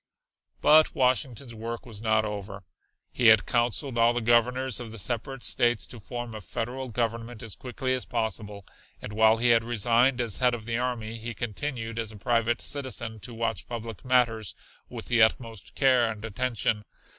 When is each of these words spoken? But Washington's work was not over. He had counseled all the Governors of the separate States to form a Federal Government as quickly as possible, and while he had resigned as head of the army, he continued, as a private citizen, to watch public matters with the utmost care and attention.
But 0.61 0.95
Washington's 0.95 1.53
work 1.53 1.85
was 1.85 2.01
not 2.01 2.25
over. 2.25 2.63
He 3.11 3.27
had 3.27 3.45
counseled 3.45 3.99
all 3.99 4.13
the 4.13 4.19
Governors 4.19 4.79
of 4.79 4.89
the 4.89 4.97
separate 4.97 5.43
States 5.43 5.85
to 5.85 5.99
form 5.99 6.33
a 6.33 6.41
Federal 6.41 6.89
Government 6.89 7.43
as 7.43 7.55
quickly 7.55 7.93
as 7.93 8.03
possible, 8.05 8.65
and 8.99 9.13
while 9.13 9.37
he 9.37 9.49
had 9.49 9.63
resigned 9.63 10.19
as 10.19 10.37
head 10.37 10.55
of 10.55 10.65
the 10.65 10.79
army, 10.79 11.17
he 11.19 11.35
continued, 11.35 11.99
as 11.99 12.11
a 12.11 12.17
private 12.17 12.63
citizen, 12.63 13.19
to 13.19 13.31
watch 13.31 13.67
public 13.67 14.03
matters 14.03 14.55
with 14.89 15.05
the 15.05 15.21
utmost 15.21 15.75
care 15.75 16.09
and 16.11 16.25
attention. 16.25 16.83